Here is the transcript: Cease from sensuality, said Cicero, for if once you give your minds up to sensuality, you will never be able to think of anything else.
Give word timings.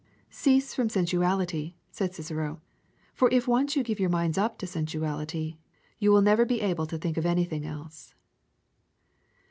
Cease 0.31 0.73
from 0.73 0.89
sensuality, 0.89 1.75
said 1.91 2.11
Cicero, 2.11 2.59
for 3.13 3.29
if 3.31 3.47
once 3.47 3.75
you 3.75 3.83
give 3.83 3.99
your 3.99 4.09
minds 4.09 4.35
up 4.35 4.57
to 4.57 4.65
sensuality, 4.65 5.57
you 5.99 6.11
will 6.11 6.23
never 6.23 6.43
be 6.43 6.59
able 6.59 6.87
to 6.87 6.97
think 6.97 7.17
of 7.17 7.25
anything 7.27 7.67
else. 7.67 8.15